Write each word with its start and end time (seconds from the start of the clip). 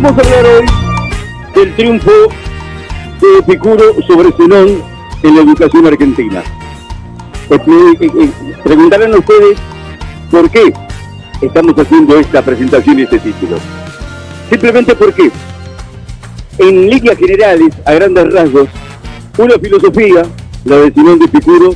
Vamos 0.00 0.12
a 0.12 0.28
hablar 0.28 0.46
hoy 0.46 0.66
del 1.56 1.74
triunfo 1.74 2.12
de 3.20 3.38
Epicuro 3.40 4.00
sobre 4.06 4.30
Zenón 4.30 4.80
en 5.24 5.34
la 5.34 5.42
educación 5.42 5.86
argentina. 5.88 6.40
Eh, 7.50 7.58
eh, 8.00 8.32
preguntarán 8.62 9.12
ustedes 9.14 9.58
por 10.30 10.48
qué 10.50 10.72
estamos 11.42 11.74
haciendo 11.76 12.16
esta 12.16 12.42
presentación 12.42 13.00
y 13.00 13.02
este 13.02 13.18
título. 13.18 13.56
Simplemente 14.48 14.94
porque, 14.94 15.32
en 16.58 16.88
líneas 16.88 17.18
generales, 17.18 17.74
a 17.84 17.94
grandes 17.94 18.32
rasgos, 18.32 18.68
una 19.36 19.58
filosofía, 19.58 20.22
la 20.64 20.76
de 20.76 20.92
Simón 20.92 21.18
de 21.18 21.24
Epicuro, 21.24 21.74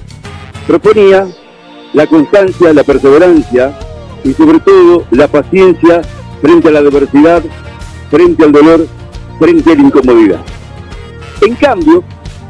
proponía 0.69 1.27
la 1.93 2.07
constancia, 2.07 2.73
la 2.73 2.85
perseverancia 2.85 3.77
y 4.23 4.33
sobre 4.33 4.61
todo 4.61 5.07
la 5.11 5.27
paciencia 5.27 6.03
frente 6.41 6.69
a 6.69 6.71
la 6.71 6.79
adversidad, 6.79 7.43
frente 8.13 8.45
al 8.45 8.53
dolor, 8.53 8.87
frente 9.39 9.73
a 9.73 9.75
la 9.75 9.81
incomodidad. 9.81 10.41
En 11.41 11.55
cambio, 11.55 12.05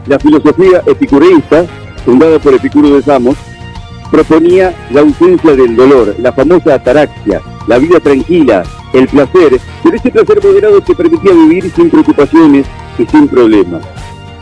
la 0.08 0.18
filosofía 0.18 0.82
epicureísta, 0.86 1.64
fundada 2.04 2.40
por 2.40 2.52
Epicuro 2.52 2.90
de 2.90 3.02
Samos, 3.02 3.36
proponía 4.10 4.74
la 4.90 5.02
ausencia 5.02 5.54
del 5.54 5.76
dolor, 5.76 6.16
la 6.18 6.32
famosa 6.32 6.74
ataraxia, 6.74 7.40
la 7.68 7.78
vida 7.78 8.00
tranquila, 8.00 8.64
el 8.92 9.06
placer, 9.06 9.60
pero 9.84 9.96
ese 9.96 10.10
placer 10.10 10.40
moderado 10.42 10.82
que 10.82 10.96
permitía 10.96 11.32
vivir 11.32 11.70
sin 11.70 11.88
preocupaciones 11.88 12.66
y 12.98 13.06
sin 13.06 13.28
problemas. 13.28 13.84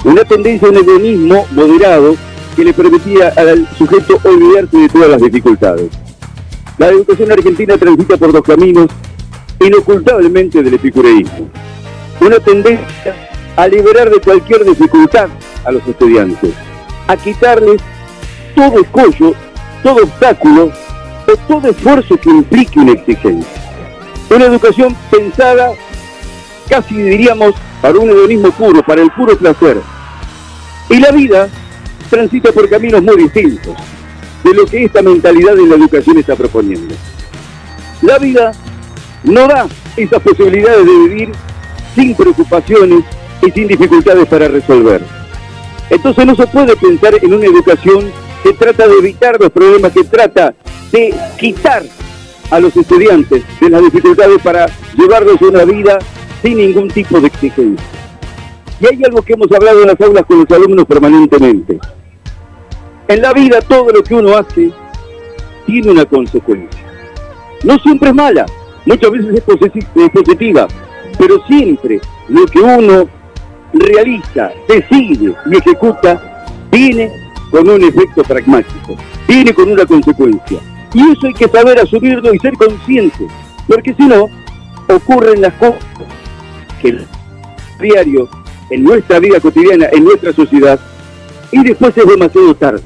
Una 0.05 0.25
tendencia 0.25 0.69
a 0.69 0.71
un 0.71 0.79
hedonismo 0.79 1.47
moderado 1.53 2.17
que 2.57 2.65
le 2.65 2.73
permitía 2.73 3.29
al 3.37 3.69
sujeto 3.77 4.19
olvidarse 4.25 4.79
de 4.79 4.89
todas 4.89 5.11
las 5.11 5.21
dificultades. 5.21 5.91
La 6.79 6.89
educación 6.89 7.31
argentina 7.31 7.77
transita 7.77 8.17
por 8.17 8.33
dos 8.33 8.43
caminos 8.43 8.87
inocultablemente 9.61 10.63
del 10.63 10.75
epicureísmo. 10.75 11.49
Una 12.21 12.39
tendencia 12.41 13.15
a 13.57 13.69
liberar 13.69 14.11
de 14.11 14.21
cualquier 14.21 14.65
dificultad 14.65 15.29
a 15.65 15.73
los 15.73 15.87
estudiantes, 15.87 16.53
a 17.07 17.17
quitarles 17.17 17.81
todo 18.55 18.81
escollo, 18.81 19.35
todo 19.83 20.05
obstáculo 20.05 20.73
o 21.27 21.37
todo 21.49 21.69
esfuerzo 21.69 22.17
que 22.17 22.31
implique 22.31 22.79
una 22.79 22.93
exigencia. 22.93 23.63
Una 24.35 24.47
educación 24.47 24.97
pensada, 25.11 25.73
casi 26.69 26.95
diríamos, 26.95 27.55
para 27.83 27.99
un 27.99 28.11
hedonismo 28.11 28.51
puro, 28.53 28.83
para 28.83 29.03
el 29.03 29.11
puro 29.11 29.37
placer. 29.37 29.81
Y 30.89 30.99
la 30.99 31.11
vida 31.11 31.49
transita 32.09 32.53
por 32.53 32.69
caminos 32.69 33.03
muy 33.03 33.17
distintos 33.17 33.75
de 34.43 34.55
lo 34.55 34.65
que 34.67 34.85
esta 34.85 35.03
mentalidad 35.03 35.55
de 35.55 35.67
la 35.67 35.77
educación 35.77 36.19
está 36.19 36.35
proponiendo. 36.37 36.95
La 38.03 38.19
vida 38.19 38.53
no 39.25 39.47
da 39.47 39.67
esas 39.97 40.23
posibilidades 40.23 40.87
de 40.87 40.93
vivir 40.93 41.33
sin 41.95 42.15
preocupaciones 42.15 43.05
y 43.43 43.51
sin 43.51 43.69
dificultades 43.69 44.27
para 44.27 44.49
resolver. 44.49 45.03
Entonces 45.91 46.27
no 46.27 46.35
se 46.35 46.47
puede 46.47 46.77
pensar 46.77 47.15
en 47.21 47.35
una 47.35 47.47
educación 47.47 48.11
que 48.43 48.53
trata 48.53 48.87
de 48.87 48.95
evitar 48.95 49.39
los 49.41 49.51
problemas, 49.51 49.93
que 49.93 50.05
trata 50.05 50.55
de 50.93 51.15
quitar 51.39 51.83
a 52.51 52.61
los 52.61 52.77
estudiantes 52.77 53.43
de 53.61 53.71
las 53.71 53.83
dificultades 53.83 54.41
para 54.43 54.67
llevarlos 54.97 55.41
a 55.41 55.47
una 55.47 55.65
vida 55.65 55.99
sin 56.43 56.59
ningún 56.59 56.89
tipo 56.89 57.21
de 57.21 57.27
exigencia. 57.29 57.87
Y 58.81 58.87
hay 58.87 59.05
algo 59.05 59.23
que 59.23 59.35
hemos 59.35 59.51
hablado 59.53 59.83
en 59.83 59.89
las 59.89 60.01
aulas 60.01 60.25
con 60.27 60.39
los 60.39 60.51
alumnos 60.51 60.87
permanentemente. 60.87 61.79
En 63.09 63.23
la 63.23 63.33
vida 63.33 63.61
todo 63.61 63.91
lo 63.93 64.03
que 64.03 64.15
uno 64.15 64.37
hace 64.37 64.71
tiene 65.67 65.91
una 65.91 66.05
consecuencia. 66.07 66.81
No 67.63 67.79
siempre 67.81 68.09
es 68.09 68.15
mala, 68.15 68.47
muchas 68.91 69.11
veces 69.13 69.43
es 69.95 70.11
positiva, 70.11 70.67
pero 71.17 71.41
siempre 71.47 72.01
lo 72.29 72.45
que 72.47 72.59
uno 72.59 73.09
realiza, 73.73 74.51
decide 74.69 75.33
y 75.47 75.57
ejecuta 75.57 76.45
viene 76.73 77.11
con 77.53 77.69
un 77.69 77.85
efecto 77.85 78.23
pragmático, 78.25 78.97
viene 79.29 79.55
con 79.55 79.71
una 79.71 79.87
consecuencia. 79.87 80.59
Y 80.93 81.13
eso 81.13 81.29
hay 81.29 81.35
que 81.35 81.49
saber 81.49 81.79
asumirlo 81.79 82.35
y 82.35 82.39
ser 82.41 82.55
consciente, 82.55 83.27
porque 83.69 83.95
si 83.95 84.03
no, 84.03 84.27
ocurren 84.89 85.41
las 85.41 85.55
cosas 85.55 85.85
que 86.83 86.99
diario, 87.81 88.29
en 88.71 88.85
nuestra 88.85 89.21
vida 89.21 89.39
cotidiana, 89.41 89.87
en 89.93 90.05
nuestra 90.05 90.33
sociedad, 90.33 90.81
y 91.53 91.63
después 91.63 91.97
es 91.97 92.07
demasiado 92.07 92.55
tarde. 92.55 92.83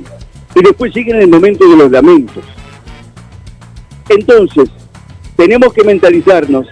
Y 0.55 0.63
después 0.63 0.95
llega 0.95 1.19
el 1.19 1.29
momento 1.29 1.67
de 1.67 1.77
los 1.77 1.91
lamentos. 1.91 2.45
Entonces, 4.09 4.71
tenemos 5.37 5.73
que 5.73 5.85
mentalizarnos 5.85 6.67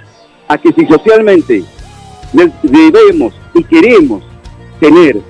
a 0.49 0.59
que 0.59 0.73
si 0.73 0.87
socialmente 0.87 1.65
debemos 2.63 3.35
y 3.55 3.65
queremos 3.65 4.23
tener 4.81 5.21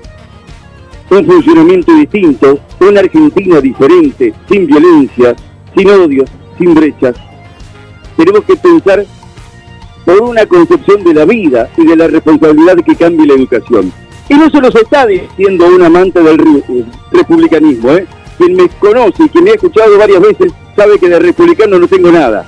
un 1.10 1.26
funcionamiento 1.26 1.94
distinto, 1.94 2.59
una 2.81 3.00
Argentina 3.00 3.60
diferente, 3.60 4.32
sin 4.48 4.66
violencia, 4.66 5.34
sin 5.76 5.91
odios, 5.91 6.31
sin 6.59 6.75
brechas, 6.75 7.16
tenemos 8.16 8.44
que 8.44 8.56
pensar 8.56 9.04
por 10.04 10.22
una 10.22 10.47
concepción 10.47 11.04
de 11.04 11.15
la 11.15 11.25
vida 11.25 11.69
y 11.76 11.87
de 11.87 11.97
la 11.97 12.09
responsabilidad 12.09 12.76
que 12.76 12.97
cambie 12.97 13.26
la 13.26 13.34
educación. 13.34 13.92
Y 14.28 14.34
no 14.34 14.48
se 14.48 14.81
está 14.81 15.06
diciendo 15.06 15.66
un 15.66 15.82
amante 15.82 16.22
del 16.22 16.38
republicanismo, 17.10 17.92
¿eh? 17.92 18.06
quien 18.38 18.54
me 18.54 18.69
conoce 18.69 19.25
y 19.25 19.28
quien 19.28 19.44
me 19.44 19.50
ha 19.50 19.54
escuchado 19.54 19.98
varias 19.98 20.21
veces 20.21 20.53
sabe 20.75 20.98
que 20.98 21.09
de 21.09 21.19
republicano 21.19 21.78
no 21.78 21.87
tengo 21.87 22.10
nada. 22.10 22.47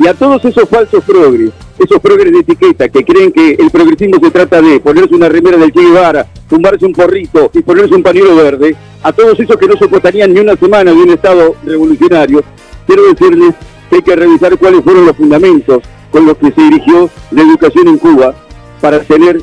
Y 0.00 0.06
a 0.08 0.14
todos 0.14 0.42
esos 0.46 0.66
falsos 0.66 1.04
progres, 1.04 1.50
esos 1.78 2.00
progres 2.00 2.32
de 2.32 2.38
etiqueta 2.38 2.88
que 2.88 3.04
creen 3.04 3.30
que 3.30 3.50
el 3.50 3.70
progresismo 3.70 4.18
se 4.18 4.30
trata 4.30 4.62
de 4.62 4.80
ponerse 4.80 5.14
una 5.14 5.28
remera 5.28 5.58
del 5.58 5.70
Che 5.70 5.82
Guevara, 5.82 6.26
fumarse 6.48 6.86
un 6.86 6.94
porrito 6.94 7.50
y 7.52 7.60
ponerse 7.60 7.94
un 7.94 8.02
pañuelo 8.02 8.34
verde, 8.34 8.74
a 9.02 9.12
todos 9.12 9.38
esos 9.38 9.58
que 9.58 9.66
no 9.66 9.76
soportarían 9.76 10.32
ni 10.32 10.40
una 10.40 10.56
semana 10.56 10.92
de 10.92 10.96
un 10.96 11.10
Estado 11.10 11.54
revolucionario, 11.66 12.42
quiero 12.86 13.02
decirles 13.12 13.54
que 13.90 13.96
hay 13.96 14.02
que 14.02 14.16
revisar 14.16 14.56
cuáles 14.56 14.82
fueron 14.82 15.04
los 15.04 15.14
fundamentos 15.14 15.82
con 16.10 16.24
los 16.24 16.38
que 16.38 16.50
se 16.50 16.62
dirigió 16.62 17.10
la 17.30 17.42
educación 17.42 17.88
en 17.88 17.98
Cuba 17.98 18.34
para 18.80 19.00
tener 19.00 19.42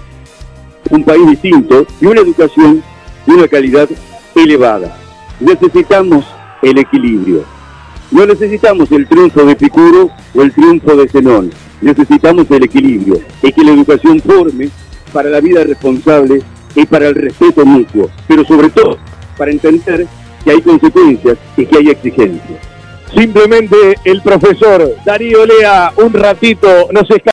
un 0.89 1.03
país 1.03 1.29
distinto 1.29 1.85
y 2.01 2.07
una 2.07 2.21
educación 2.21 2.81
de 3.27 3.33
una 3.35 3.47
calidad 3.47 3.87
elevada. 4.33 4.97
Necesitamos 5.39 6.25
el 6.63 6.79
equilibrio. 6.79 7.56
No 8.11 8.25
necesitamos 8.25 8.91
el 8.91 9.07
triunfo 9.07 9.43
de 9.43 9.55
Picuro 9.55 10.09
o 10.33 10.41
el 10.41 10.53
triunfo 10.53 10.95
de 10.95 11.09
Zenón. 11.09 11.51
Necesitamos 11.81 12.49
el 12.49 12.63
equilibrio 12.63 13.19
y 13.43 13.51
que 13.51 13.63
la 13.63 13.71
educación 13.71 14.21
forme 14.21 14.69
para 15.11 15.29
la 15.29 15.41
vida 15.41 15.63
responsable 15.63 16.41
y 16.75 16.85
para 16.85 17.07
el 17.07 17.15
respeto 17.15 17.65
mutuo, 17.65 18.09
pero 18.27 18.45
sobre 18.45 18.69
todo 18.69 18.97
para 19.37 19.51
entender 19.51 20.07
que 20.43 20.51
hay 20.51 20.61
consecuencias 20.61 21.37
y 21.57 21.65
que 21.65 21.77
hay 21.77 21.89
exigencias. 21.89 22.59
Simplemente 23.13 23.95
el 24.03 24.21
profesor 24.21 24.95
Darío 25.05 25.45
Lea 25.45 25.93
un 25.97 26.13
ratito 26.13 26.89
nos 26.91 27.09